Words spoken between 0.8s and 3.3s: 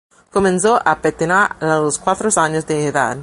a patinar a los cuatro años de edad.